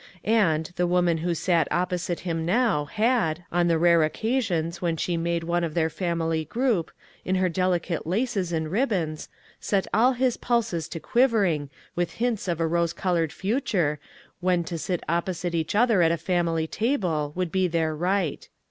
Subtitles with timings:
[0.25, 5.15] And the woman who sat opposite him now, had, on the rare occasions whien she
[5.15, 6.89] made one of their family group,
[7.23, 9.29] in her delicate laces and ribbons,
[9.59, 13.99] set all his pulses to quivering with hints of a rose colored future,
[14.39, 18.49] when to sit opposite each other at a family table would be their right.